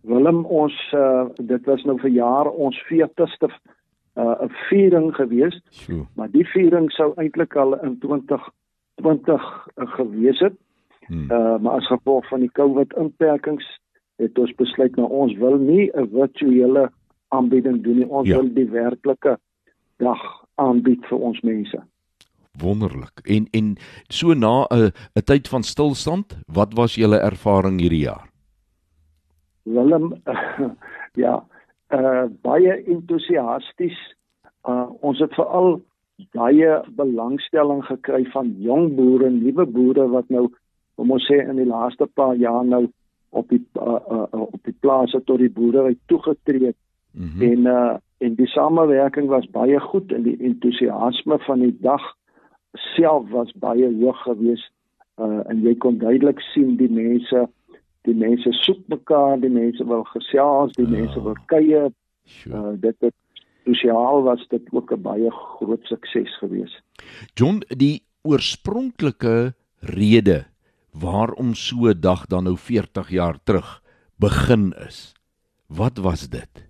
[0.00, 3.48] Willem ons uh dit was nou vir jaar ons 40ste
[4.16, 6.06] uh 'n viering gewees, So.
[6.14, 10.54] maar die viering sou eintlik al in 2020 uh, gewees het.
[11.06, 11.30] Hmm.
[11.30, 13.80] Uh maar as gevolg van die COVID inperkings
[14.16, 16.90] het ons besluit nou ons wil nie 'n virtuele
[17.28, 18.08] aanbieding doen nie.
[18.08, 18.34] Ons Ja.
[18.34, 18.40] ja.
[18.40, 19.38] wil die werklike
[19.96, 21.82] dag aanbied vir ons mense.
[22.58, 23.20] Wonderlik.
[23.24, 23.76] En en
[24.08, 28.30] so na 'n 'n tyd van stilstand, wat was julle ervaring hierdie jaar?
[29.62, 30.22] Willem
[31.24, 31.44] ja,
[31.94, 33.98] uh baie entoesiasties.
[34.68, 35.80] Uh ons het veral
[36.32, 40.48] baie belangstelling gekry van jong boere, nuwe boere wat nou
[40.94, 42.86] kom ons sê in die laaste paar jaar nou
[43.34, 46.78] op die uh, uh, op die plase tot die boerdery toegetree het.
[47.12, 47.30] Mhm.
[47.38, 47.50] Hmm.
[47.50, 52.04] En uh en die samewerking was baie goed en die entoesiasme van die dag
[52.94, 54.70] self was baie hoog geweest.
[55.20, 57.48] Uh en jy kon duidelik sien die mense
[58.04, 61.92] die mense soek mekaar, die mense wil gesels, die mense wil kuier.
[62.24, 62.56] Sure.
[62.56, 63.14] Uh dit het
[63.64, 66.82] sosiaal was dit ook 'n baie groot sukses geweest.
[67.34, 70.44] John, die oorspronklike rede
[70.92, 73.82] waarom so 'n dag dan nou 40 jaar terug
[74.16, 75.14] begin is.
[75.68, 76.68] Wat was dit?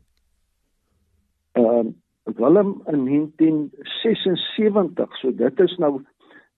[1.53, 1.93] Ehm uh,
[2.25, 6.03] Willem in 1976, so dit is nou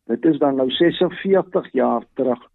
[0.05, 2.51] dit is dan nou 46 jaar terug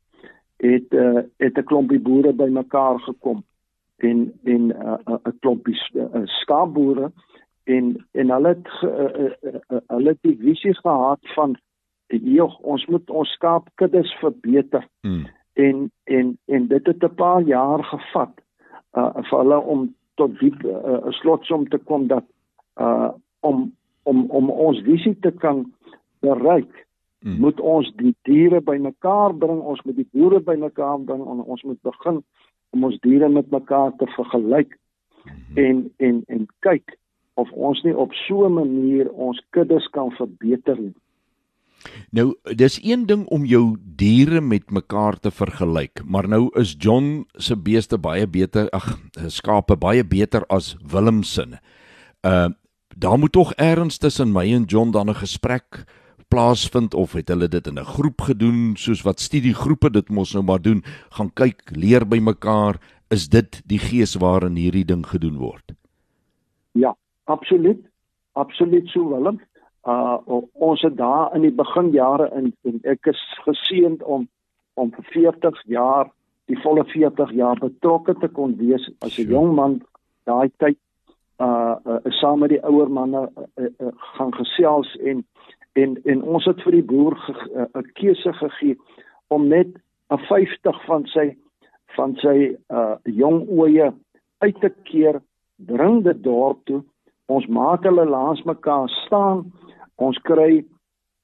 [0.62, 3.44] het uh, het 'n klompie boere bymekaar gekom
[3.98, 4.76] en en 'n
[5.08, 7.12] uh, 'n klompie uh, skaapboere
[7.64, 11.58] en en hulle het uh, uh, uh, hulle het die visie gehad van
[12.08, 15.28] joh ons moet ons skaapkuddes verbeter Hmm.
[15.54, 18.34] en en en dit het 'n paar jaar gevat
[18.94, 22.24] uh vir hulle om tot diep 'n uh, slotsom te kom dat
[22.82, 25.74] uh om om om ons visie te kan
[26.20, 26.88] bereik
[27.22, 27.38] Hmm.
[27.38, 31.82] moet ons die diere bymekaar bring ons moet die boere bymekaar bring en ons moet
[31.86, 32.24] begin
[32.74, 34.74] om ons diere met mekaar te vergelyk
[35.56, 36.98] en en en kyk
[37.40, 40.96] of ons nie op so 'n manier ons kuddes kan verbeter nie.
[42.10, 47.26] Nou, dis een ding om jou diere met mekaar te vergelyk, maar nou is John
[47.38, 51.46] se beeste baie beter, ag, skape baie beter as Willem se.
[52.22, 52.50] Uh
[52.98, 55.86] daar moet tog eers tussen my en John dan 'n gesprek
[56.32, 60.44] plaasvind of het hulle dit in 'n groep gedoen soos wat studiegroepe dit mos nou
[60.44, 60.84] maar doen,
[61.18, 65.74] gaan kyk, leer by mekaar, is dit die gees waarin hierdie ding gedoen word?
[66.72, 67.84] Ja, absoluut.
[68.34, 69.42] Absoluut so Willem.
[69.84, 70.18] Uh
[70.54, 74.28] ons het daar in die beginjare in en ek is geseënd om
[74.74, 76.12] om vir 40 jaar,
[76.46, 79.32] die volle 40 jaar betrokke te kon wees as 'n Sure.
[79.32, 79.82] jong man
[80.24, 80.78] daai tyd
[81.42, 85.26] uh, uh saam met die ouer manne uh, uh, gaan gesels en
[85.74, 88.78] en en ons het vir die boer ge- 'n uh, keuse gegee
[89.28, 89.68] om net
[90.10, 91.36] 'n 50 van sy
[91.96, 93.94] van sy uh jong oeye
[94.40, 95.22] uit te keer
[95.58, 96.84] bring dit dorp toe
[97.28, 99.52] ons maak hulle langs mekaar staan
[99.96, 100.66] ons kry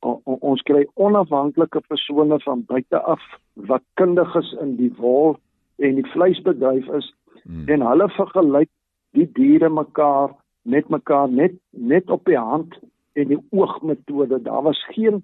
[0.01, 3.21] o, o, ons kry onafhanklike persone van buite af
[3.55, 5.37] wat kundig is in die wol
[5.77, 7.13] en die vleisbedryf is
[7.47, 7.63] Hmm.
[7.69, 8.69] en hulle vergelyk
[9.15, 10.33] die diere mekaar
[10.63, 12.75] met mekaar net net op die hand
[13.17, 15.23] en die oogmetode daar was geen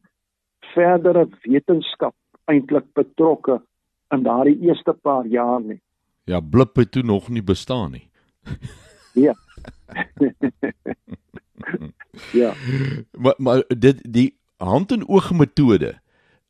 [0.73, 2.15] verdere wetenskap
[2.51, 3.61] eintlik betrokke
[4.13, 5.79] in daardie eerste paar jaar nie
[6.25, 8.09] Ja, blip het toe nog nie bestaan nie.
[9.25, 9.33] ja
[12.41, 12.53] ja
[13.11, 15.99] Maar maar dit die hand en oog metode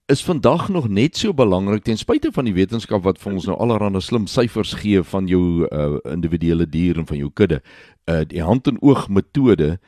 [0.06, 3.58] is vandag nog net so belangrik ten spyte van die wetenskap wat vir ons nou
[3.58, 7.62] allerlei slim syfers gee van jou uh, individuele dier en van jou kudde.
[8.06, 9.80] Uh die hand en oog metode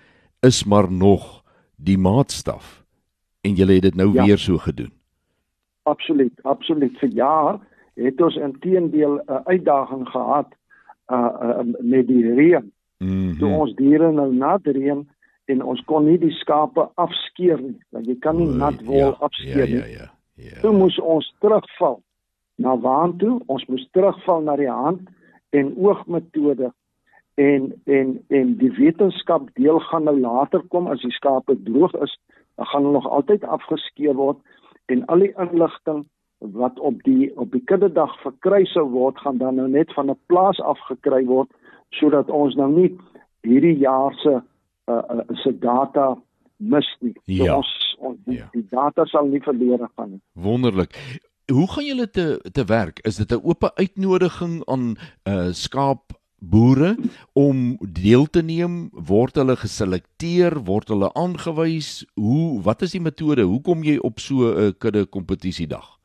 [0.42, 1.45] is maar nog
[1.86, 2.84] die maatstaf.
[3.46, 4.26] En jy het dit nou ja.
[4.26, 4.92] weer so gedoen.
[5.86, 6.98] Absoluut, absoluut.
[7.00, 7.60] Vir jaar
[7.96, 10.48] het ons intedeel 'n uh, uitdaging gehad
[11.08, 12.72] uh, uh met die reën.
[12.98, 13.38] Mm -hmm.
[13.38, 15.06] Toe ons diere nou na die reën
[15.46, 18.98] en ons kon nie die skape afskeer nie want jy kan nie Oei, nat wol
[18.98, 19.76] ja, afskeer nie.
[19.76, 20.14] Ja, ja, ja.
[20.36, 20.60] Ja.
[20.60, 22.02] Toe moes ons terugval
[22.56, 23.40] na waantoe?
[23.46, 25.08] Ons moes terugval na die hand
[25.56, 26.72] en oogmetode
[27.36, 32.20] en en en die wetenskap deel gaan nou later kom as die skape droog is,
[32.56, 34.38] dan gaan hulle nog altyd afgeskeer word
[34.86, 36.06] en al die inligting
[36.40, 40.20] wat op die op die kinderdag verkry sou word gaan dan nou net van 'n
[40.26, 41.52] plaas af gekry word
[41.90, 42.98] sodat ons nou nie
[43.42, 44.42] hierdie jaar se
[44.90, 46.16] uh, uh, se data
[46.58, 47.14] mis nie.
[47.14, 47.56] So ja.
[47.56, 48.50] ons, ons die, ja.
[48.52, 50.22] die data sal nie verlore gaan nie.
[50.34, 50.96] Wonderlik.
[51.52, 53.00] Hoe gaan julle te te werk?
[53.00, 54.96] Is dit 'n oop uitnodiging aan
[55.28, 56.96] uh skaap boere
[57.34, 58.90] om deel te neem?
[58.92, 60.60] Word hulle geselekteer?
[60.66, 62.06] Word hulle aangewys?
[62.16, 63.48] Hoe wat is die metode?
[63.48, 65.98] Hoe kom jy op so 'n uh, kudde kompetisiedag?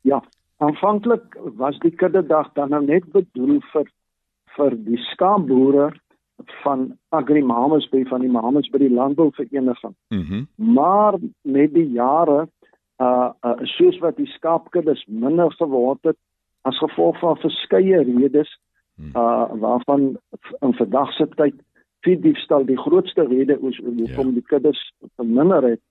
[0.00, 0.22] Ja,
[0.58, 3.90] aanvanklik was die kudde dag dan nou net bedoel vir
[4.56, 5.92] vir die skaapboere
[6.62, 9.94] van Agrimamus by van die Mamus by die landbouvereniging.
[10.08, 10.34] Mhm.
[10.34, 12.48] Mm maar met die jare
[13.00, 16.16] uh, uh soos wat die skaapkuddes minder geword het
[16.62, 18.50] as gevolg van verskeie redes.
[18.96, 20.16] Uh waarvan
[20.60, 21.54] in vandag se tyd
[22.00, 24.16] vir diefstal die grootste rede is hoekom yeah.
[24.16, 24.32] Ja.
[24.32, 24.80] die kuddes
[25.16, 25.82] verminder het.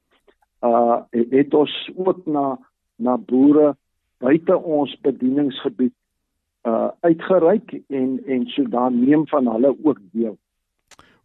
[0.62, 2.58] Uh het ons ook na
[2.96, 3.76] na boere
[4.18, 5.94] buite ons bedieningsgebied
[6.64, 10.38] uh uitgereik en en so dan neem van hulle ook deel.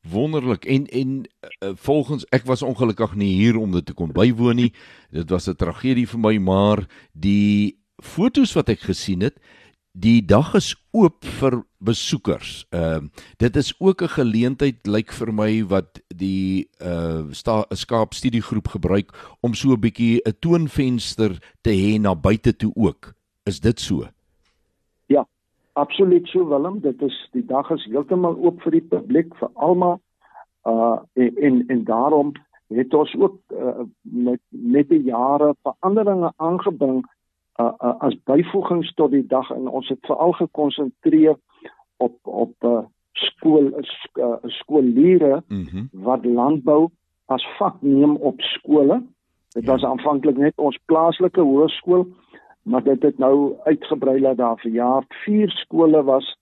[0.00, 4.56] Wonderlik en en uh, volgens ek was ongelukkig nie hier om dit te kon bywoon
[4.56, 4.72] nie.
[5.10, 9.36] Dit was 'n tragedie vir my, maar die fotos wat ek gesien het,
[9.92, 12.66] die dag is oop vir besoekers.
[12.70, 17.24] Ehm uh, dit is ook 'n geleentheid lyk like vir my wat die uh
[17.72, 23.14] skaap studiegroep gebruik om so 'n bietjie 'n toonvenster te hê na buite toe ook.
[23.44, 24.06] Is dit so?
[25.06, 25.26] Ja,
[25.72, 30.00] absoluut so Willem, dit is die dag is heeltemal oop vir die publiek vir almal.
[30.64, 32.32] Uh en en, en daarom
[32.68, 37.04] het ons ook uh, met met die jare veranderinge aangebring
[37.58, 41.36] uh, uh, as byvoegings tot die dag en ons het veral gekonsentreer
[41.96, 42.78] op op uh,
[43.12, 45.88] skool uh, skoolleere mm -hmm.
[45.92, 46.88] wat landbou
[47.24, 49.02] as vak neem op skole.
[49.52, 49.70] Dit ja.
[49.70, 52.06] was aanvanklik net ons plaaslike hoërskool,
[52.62, 56.36] maar dit het nou uitgebrei dat daar vir jaar 4 skole was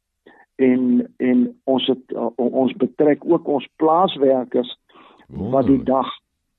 [0.54, 4.78] en en ons het uh, ons betrek ook ons plaaswerkers
[5.28, 5.50] Wonder.
[5.50, 6.06] wat die dag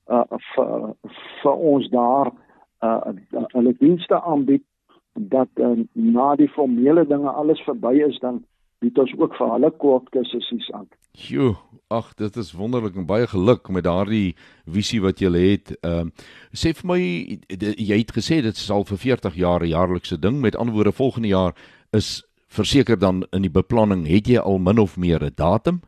[0.06, 0.22] uh,
[0.54, 0.94] vir
[1.42, 2.49] vir ons daar uh
[2.80, 4.64] hulle dienste aanbied
[5.12, 8.44] dat uh, na die formele dinge alles verby is dan
[8.80, 10.86] bied ons ook vir hulle koopkursusse aan.
[11.12, 11.56] Jo,
[11.92, 15.74] ag dit is wonderlik en baie geluk met daardie visie wat jy het.
[15.82, 20.18] Ehm uh, sê vir my jy het gesê dit sal vir 40 jaar 'n jaarlikse
[20.18, 20.40] ding.
[20.40, 21.54] Met ander woorde volgende jaar
[21.92, 25.80] is verseker dan in die beplanning het jy al min of meer 'n datum?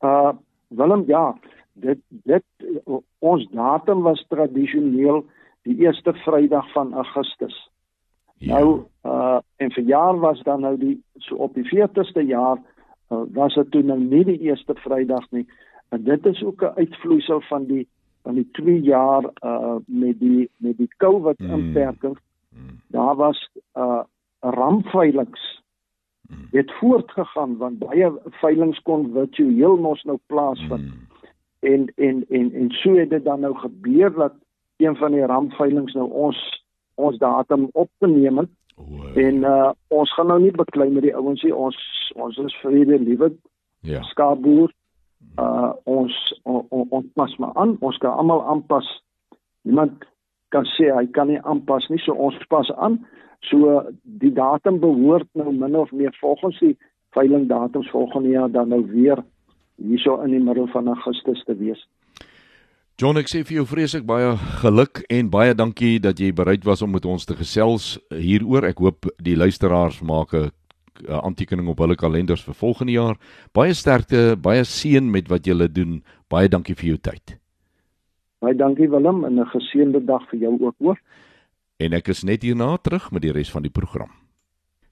[0.00, 0.32] Uh
[0.68, 1.34] Willem ja,
[1.76, 2.44] dit dit
[3.18, 5.24] ons datum was tradisioneel
[5.66, 7.56] die eerste Vrydag van Augustus.
[8.38, 8.58] Ja.
[8.58, 12.58] Nou uh en vir jaar was dan nou die so op die 40ste jaar
[13.12, 15.46] uh, was dit toe nou nie die eerste Vrydag nie.
[15.88, 17.88] En dit is ook 'n uitvloeisel van die
[18.22, 21.50] van die 2 jaar uh met die met die COVID mm.
[21.50, 22.18] inperking.
[22.50, 22.80] Mm.
[22.88, 24.02] Daar was uh
[24.40, 25.62] rampveilings
[26.28, 26.46] mm.
[26.50, 30.84] het voortgegaan want baie veilings kon virtueel mos nou plaasvind.
[30.84, 31.06] Mm
[31.72, 34.34] en en en en so het dit dan nou gebeur dat
[34.76, 36.40] een van die rampveilings nou ons
[36.94, 38.52] ons datum opgeneem het.
[39.14, 41.54] En uh ons gaan nou nie beklei met die ouens nie.
[41.54, 41.76] Ons
[42.14, 43.32] ons is vrede liewe.
[43.80, 44.02] Ja.
[44.02, 44.72] Skaapboer.
[45.40, 47.76] Uh ons on, on, ons pas maar aan.
[47.80, 48.88] Ons kan almal aanpas.
[49.62, 50.04] Niemand
[50.48, 52.00] kan sê hy kan nie aanpas nie.
[52.04, 53.00] So ons pas aan.
[53.48, 56.76] So die datum behoort nou min of meer volgens die
[57.16, 59.24] veiling datums volgende jaar dan nou weer
[59.82, 61.80] hierso in die middel van Augustus te wees.
[62.96, 64.30] John, ek sê vir jou vreeslik baie
[64.62, 68.64] geluk en baie dankie dat jy bereid was om met ons te gesels hieroor.
[68.64, 70.50] Ek hoop die luisteraars maak 'n
[71.04, 73.16] aantekening op hulle kalenders vir volgende jaar.
[73.52, 76.02] Baie sterkte, baie seën met wat julle doen.
[76.30, 77.36] Baie dankie vir jou tyd.
[78.40, 80.98] Baie dankie Willem en 'n geseënde dag vir jou ook hoor.
[81.78, 84.25] En ek is net hierna terug met die res van die program.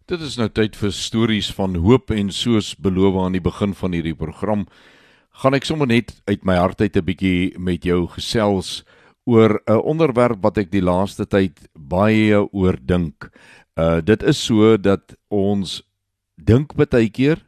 [0.04, 3.94] Dit is nou tyd vir stories van hoop en soos beloof aan die begin van
[3.96, 4.66] hierdie program
[5.40, 8.84] gaan ek sommer net uit my hart uit 'n bietjie met jou gesels
[9.24, 13.32] oor 'n onderwerp wat ek die laaste tyd baie oor dink.
[13.80, 15.80] Uh dit is so dat ons
[16.36, 17.40] dink baie keer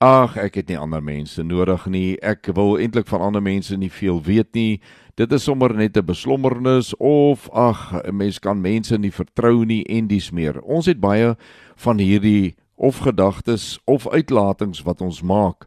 [0.00, 2.16] ag ek het nie ander mense nodig nie.
[2.22, 4.80] Ek wil eintlik van ander mense nie veel weet nie.
[5.16, 9.84] Dit is sommer net 'n beslommernis of ag 'n mens kan mense nie vertrou nie
[9.84, 10.60] en dis meer.
[10.62, 11.36] Ons het baie
[11.76, 15.66] van hierdie of gedagtes of uitlatings wat ons maak.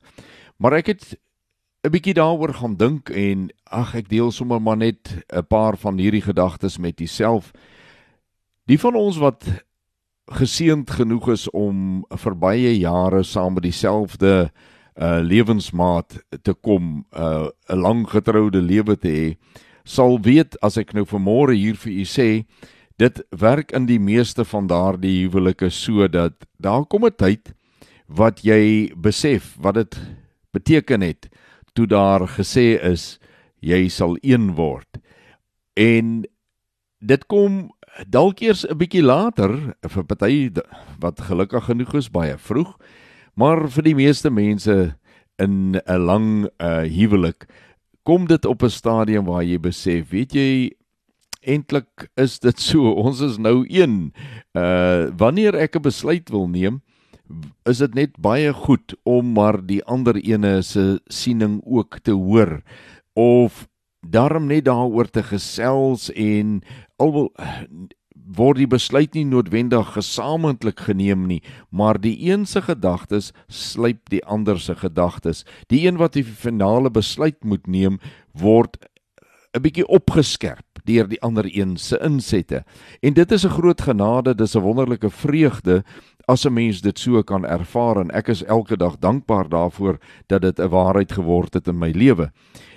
[0.58, 1.18] Maar ek het
[1.84, 5.98] 'n bietjie daaroor gaan dink en ag ek deel sommer maar net 'n paar van
[5.98, 7.52] hierdie gedagtes met jouself.
[8.66, 9.46] Die van ons wat
[10.26, 14.52] geseënd genoeg is om vir baie jare saam met dieselfde
[14.98, 19.38] uh lewensmaat te kom, uh 'n lang getroude lewe te hê,
[19.84, 22.46] sal weet as ek nou vanmôre hier vir u sê,
[22.98, 27.54] dit werk in die meeste van daardie huwelike so dat daar kom 'n tyd
[28.08, 30.00] wat jy besef wat dit
[30.52, 31.30] beteken het
[31.74, 33.20] toe daar gesê is
[33.60, 34.98] jy sal een word.
[35.76, 36.26] En
[37.00, 37.72] dit kom
[38.10, 40.52] dalk eers 'n bietjie later vir party
[41.00, 42.78] wat gelukkig genoeg is baie vroeg,
[43.36, 44.96] maar vir die meeste mense
[45.38, 47.46] in 'n lang uh, huwelik
[48.04, 50.72] kom dit op 'n stadium waar jy besef, weet jy,
[51.48, 54.12] eintlik is dit so, ons is nou een.
[54.58, 56.82] Uh wanneer ek 'n besluit wil neem,
[57.66, 62.62] is dit net baie goed om maar die ander ene se siening ook te hoor
[63.14, 63.68] of
[64.02, 66.62] daarom net daaroor te gesels en
[66.96, 67.32] alwel
[68.38, 71.40] word die besluit nie noodwendig gesamentlik geneem nie,
[71.72, 75.46] maar die een se gedagtes sluip die ander se gedagtes.
[75.72, 78.00] Die een wat die finale besluit moet neem,
[78.34, 78.78] word
[79.56, 82.64] 'n bietjie opgeskerp deur die ander een se insette.
[83.02, 85.84] En dit is 'n groot genade, dis 'n wonderlike vreugde
[86.28, 90.42] as 'n mens dit so kan ervaar en ek is elke dag dankbaar daarvoor dat
[90.42, 92.32] dit 'n waarheid geword het in my lewe.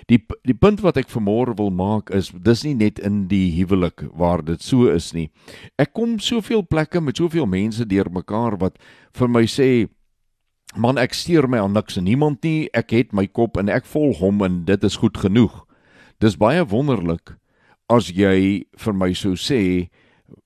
[0.05, 4.03] Die die punt wat ek vanmôre wil maak is dis nie net in die huwelik
[4.13, 5.29] waar dit so is nie.
[5.77, 8.77] Ek kom soveel plekke met soveel mense deurmekaar wat
[9.13, 9.89] vir my sê
[10.75, 12.69] man ek steur my aan niks en niemand nie.
[12.73, 15.65] Ek het my kop en ek volg hom en dit is goed genoeg.
[16.19, 17.35] Dis baie wonderlik
[17.91, 19.89] as jy vir my sou sê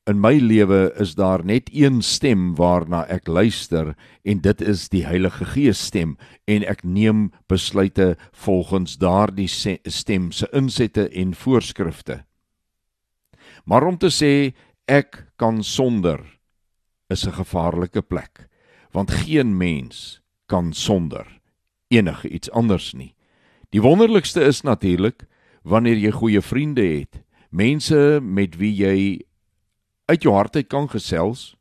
[0.10, 3.94] in my lewe is daar net een stem waarna ek luister
[4.26, 6.16] en dit is die Heilige Gees stem
[6.50, 8.16] en ek neem besluite
[8.46, 12.24] volgens daardie stem se insette en voorskrifte.
[13.66, 14.54] Maar om te sê
[14.90, 16.22] ek kan sonder
[17.10, 18.50] is 'n gevaarlike plek
[18.92, 21.42] want geen mens kan sonder
[21.90, 23.16] enige iets anders nie.
[23.70, 25.26] Die wonderlikste is natuurlik
[25.64, 27.25] wanneer jy goeie vriende het,
[27.56, 28.98] mense met wie jy
[30.12, 31.54] uit jou hart uit kan gesels,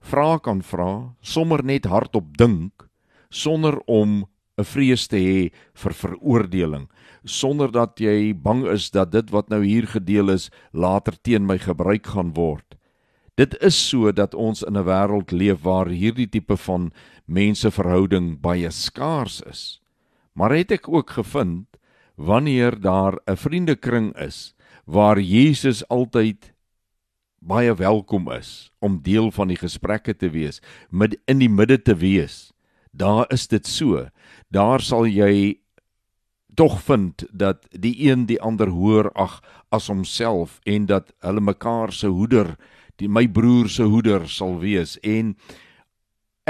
[0.00, 2.86] vra kan vra, sommer net hardop dink
[3.30, 4.26] sonder om
[4.58, 6.88] 'n vrees te hê vir veroordeling,
[7.24, 11.58] sonder dat jy bang is dat dit wat nou hier gedeel is later teen my
[11.58, 12.76] gebruik gaan word.
[13.36, 16.92] Dit is so dat ons in 'n wêreld leef waar hierdie tipe van
[17.26, 19.80] menseverhouding baie skaars is.
[20.34, 21.66] Maar het ek ook gevind
[22.16, 24.54] wanneer daar 'n vriendekring is
[24.90, 26.50] waar Jesus altyd
[27.38, 30.58] baie welkom is om deel van die gesprekke te wees,
[30.90, 32.50] met in die midde te wees.
[32.90, 34.08] Daar is dit so.
[34.50, 35.60] Daar sal jy
[36.58, 39.38] tog vind dat die een die ander hoor ag
[39.70, 42.56] as homself en dat hulle mekaar se hoeder,
[42.98, 45.36] die my broer se hoeder sal wees en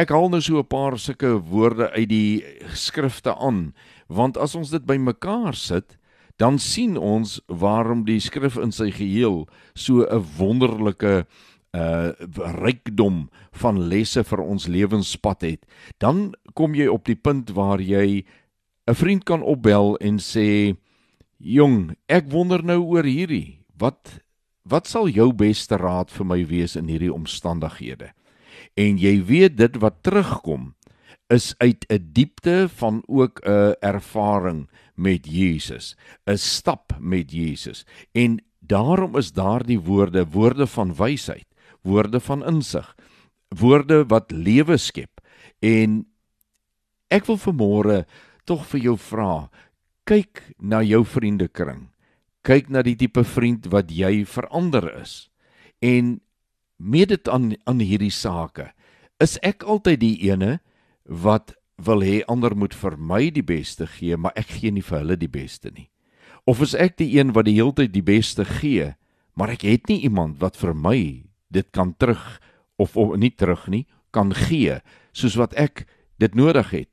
[0.00, 2.42] ek haal nou so 'n paar sulke woorde uit die
[2.74, 3.74] skrifte aan
[4.08, 5.99] want as ons dit bymekaar sit
[6.40, 9.44] dan sien ons waarom die skrif in sy geheel
[9.76, 11.26] so 'n wonderlike
[11.70, 12.10] uh
[12.64, 13.28] rykdom
[13.62, 15.66] van lesse vir ons lewenspad het.
[15.98, 18.24] Dan kom jy op die punt waar jy
[18.88, 20.76] 'n vriend kan opbel en sê:
[21.38, 23.60] "Jong, ek wonder nou oor hierdie.
[23.76, 24.20] Wat
[24.64, 28.12] wat sal jou beste raad vir my wees in hierdie omstandighede?"
[28.76, 30.74] En jy weet dit wat terugkom
[31.30, 34.68] is uit 'n diepte van ook 'n ervaring
[35.00, 35.96] met Jesus,
[36.28, 37.84] 'n stap met Jesus.
[38.12, 41.48] En daarom is daardie woorde woorde van wysheid,
[41.82, 42.96] woorde van insig,
[43.48, 45.20] woorde wat lewe skep.
[45.58, 46.06] En
[47.08, 48.04] ek wil vanmôre
[48.44, 49.50] tog vir jou vra,
[50.04, 51.88] kyk na jou vriendekring.
[52.42, 55.30] Kyk na die tipe vriend wat jy verander is.
[55.80, 56.20] En
[56.76, 58.70] meet dit aan aan hierdie sake.
[59.20, 60.60] Is ek altyd die ene
[61.04, 61.54] wat
[61.86, 65.16] wil hê ander moet vir my die beste gee, maar ek gee nie vir hulle
[65.16, 65.88] die beste nie.
[66.46, 68.94] Of is ek die een wat die hele tyd die beste gee,
[69.36, 72.40] maar ek het nie iemand wat vir my dit kan terug
[72.76, 74.80] of, of nie terug nie, kan gee
[75.12, 75.86] soos wat ek
[76.20, 76.90] dit nodig het.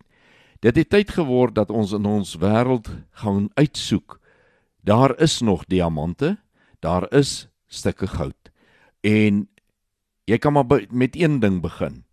[0.62, 2.90] Dit het tyd geword dat ons in ons wêreld
[3.22, 4.18] gaan uitsoek
[4.88, 6.40] Daar is nog diamante,
[6.80, 8.52] daar is stukke goud.
[9.02, 9.50] En
[10.24, 12.06] jy kan maar met een ding begin.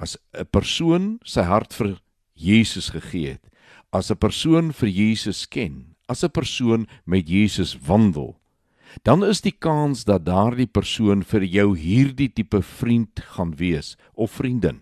[0.00, 2.00] As 'n persoon sy hart vir
[2.34, 3.44] Jesus gegee het,
[3.92, 8.40] as 'n persoon vir Jesus ken, as 'n persoon met Jesus wandel,
[9.04, 14.32] dan is die kans dat daardie persoon vir jou hierdie tipe vriend gaan wees of
[14.32, 14.80] vriendin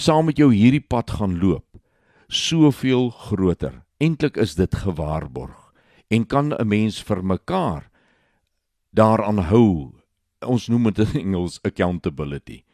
[0.00, 1.66] saam met jou hierdie pad gaan loop
[2.32, 3.82] soveel groter.
[4.00, 5.72] Eintlik is dit gewaarborg
[6.08, 7.90] en kan 'n mens vir mekaar
[8.92, 9.92] daaraan hou.
[10.40, 12.64] Ons noem dit in Engels accountability.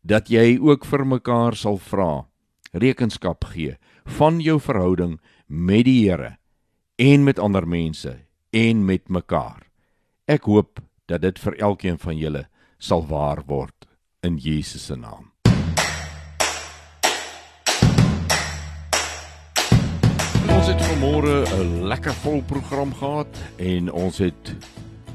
[0.00, 2.24] Dat jy ook vir mekaar sal vra,
[2.72, 3.74] rekenskap gee
[4.16, 6.38] van jou verhouding met die Here
[6.96, 8.14] en met ander mense
[8.50, 9.68] en met mekaar.
[10.24, 12.46] Ek hoop dat dit vir elkeen van julle
[12.78, 13.84] sal waar word
[14.24, 15.28] in Jesus se naam.
[20.48, 24.56] Ons het vanmôre 'n lekker vol program gehad en ons het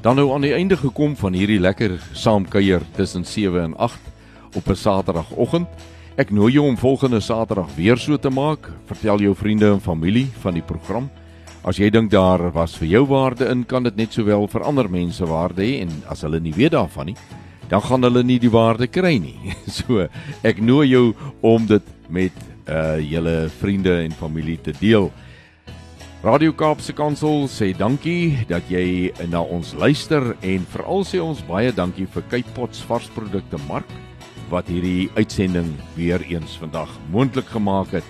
[0.02, 4.14] dan nou aan die einde gekom van hierdie lekker saamkuier tussen 7 en 8
[4.56, 5.68] op 'n Saterdagoggend.
[6.16, 8.70] Ek nooi jou om volgende Saterdag weer so te maak.
[8.88, 11.10] Vertel jou vriende en familie van die program.
[11.62, 14.88] As jy dink daar was vir jou waarde in, kan dit net sowel vir ander
[14.90, 17.16] mense waarde hê en as hulle nie weet daarvan nie,
[17.68, 19.52] dan gaan hulle nie die waarde kry nie.
[19.66, 20.08] So
[20.42, 22.32] ek nooi jou om dit met
[22.66, 25.10] uh julle vriende en familie te deel.
[26.22, 31.74] Radio Kaapse Kansel sê dankie dat jy na ons luister en veral sê ons baie
[31.74, 33.90] dankie vir Cape Pots varsprodukte mark
[34.48, 38.04] wat hierdie uitsending weer eens vandag moontlik gemaak het.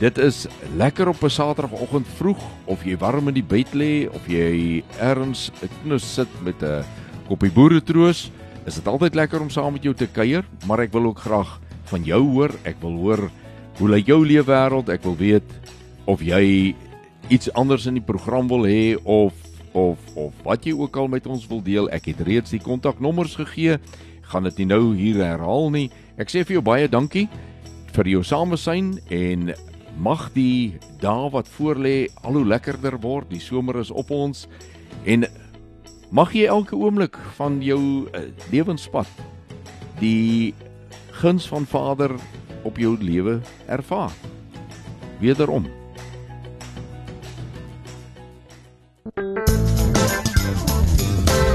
[0.00, 0.46] Dit is
[0.76, 5.50] lekker op 'n Saterdagoggend vroeg of jy warm in die bed lê of jy ergens
[5.62, 6.84] 'n knus sit met 'n
[7.28, 8.30] koppie boeretroos,
[8.66, 11.60] is dit altyd lekker om saam met jou te kuier, maar ek wil ook graag
[11.84, 12.50] van jou hoor.
[12.64, 13.30] Ek wil hoor
[13.78, 14.88] hoe lyk jou lewe wêreld?
[14.88, 15.48] Ek wil weet
[16.06, 16.74] of jy
[17.28, 19.32] iets anders in die program wil hê of
[19.72, 21.88] of of wat jy ook al met ons wil deel.
[21.90, 23.78] Ek het reeds die kontaknommers gegee.
[24.30, 25.88] Gaan dit nie nou hier herhaal nie.
[26.20, 27.26] Ek sê vir jou baie dankie
[27.90, 29.50] vir jou samesyn en
[29.98, 33.30] mag die dae wat voorlê al hoe lekkerder word.
[33.32, 34.46] Die somer is op ons
[35.04, 35.26] en
[36.14, 38.22] mag jy elke oomblik van jou uh,
[38.52, 39.10] lewenspad
[40.00, 40.54] die
[41.20, 42.14] guns van Vader
[42.64, 44.14] op jou lewe ervaar.
[45.20, 45.79] Wederom.